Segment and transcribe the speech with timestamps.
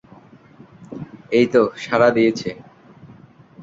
[1.31, 2.49] এইতো সাড়া দিয়েছে।